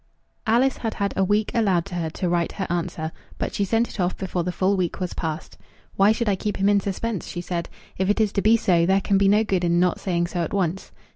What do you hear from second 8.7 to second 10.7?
there can be no good in not saying so at